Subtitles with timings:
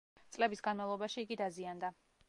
[0.37, 1.97] წლების განმავლობაში იგი დაზიანდა.